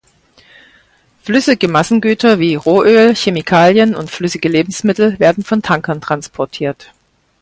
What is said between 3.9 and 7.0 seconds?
und flüssige Lebensmittel werden von Tankern transportiert.